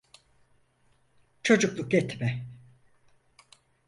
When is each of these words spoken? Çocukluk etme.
Çocukluk 1.43 1.93
etme. 1.93 2.45